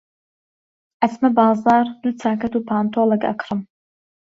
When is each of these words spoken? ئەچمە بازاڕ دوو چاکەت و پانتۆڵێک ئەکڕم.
ئەچمە 1.03 1.29
بازاڕ 1.37 1.85
دوو 2.01 2.17
چاکەت 2.21 2.53
و 2.55 2.65
پانتۆڵێک 2.69 3.23
ئەکڕم. 3.25 3.59